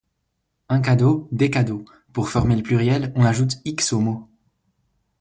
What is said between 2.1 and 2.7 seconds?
Pour former le